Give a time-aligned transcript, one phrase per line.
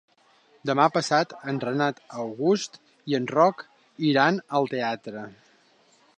[0.69, 2.81] Demà passat en Renat August
[3.13, 3.65] i en Roc
[4.13, 5.29] iran al teatre.